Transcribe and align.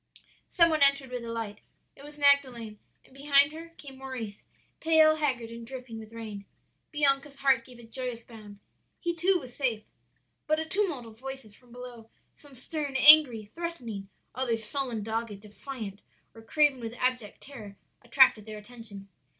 "Some 0.49 0.71
one 0.71 0.81
entered 0.81 1.11
with 1.11 1.23
a 1.23 1.31
light. 1.31 1.61
It 1.95 2.03
was 2.03 2.17
Magdalen, 2.17 2.79
and 3.05 3.13
behind 3.13 3.51
her 3.51 3.69
came 3.77 3.99
Maurice, 3.99 4.43
pale, 4.79 5.17
haggard, 5.17 5.51
and 5.51 5.63
dripping 5.63 5.99
with 5.99 6.11
rain. 6.11 6.45
"Bianca's 6.91 7.37
heart 7.37 7.63
gave 7.63 7.77
a 7.77 7.83
joyous 7.83 8.23
bound. 8.23 8.57
He 8.99 9.13
too 9.15 9.37
was 9.39 9.55
safe. 9.55 9.83
"But 10.47 10.59
a 10.59 10.65
tumult 10.65 11.05
of 11.05 11.19
voices 11.19 11.53
from 11.53 11.71
below 11.71 12.09
some 12.33 12.55
stern, 12.55 12.95
angry, 12.95 13.51
threatening, 13.53 14.09
others 14.33 14.63
sullen, 14.63 15.03
dogged, 15.03 15.39
defiant, 15.39 16.01
or 16.33 16.41
craven 16.41 16.79
with 16.79 16.95
abject 16.95 17.39
terror 17.41 17.77
attracted 18.03 18.47
their 18.47 18.57
attention. 18.57 19.07